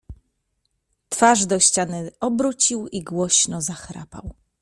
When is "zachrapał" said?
3.61-4.35